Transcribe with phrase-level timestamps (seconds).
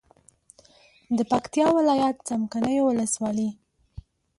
[1.17, 3.49] د پکتیا ولایت څمکنیو ولسوالي